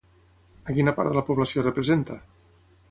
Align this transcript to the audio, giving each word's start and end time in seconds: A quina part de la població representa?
A 0.71 0.75
quina 0.77 0.93
part 1.01 1.11
de 1.13 1.19
la 1.19 1.25
població 1.29 1.67
representa? 1.69 2.21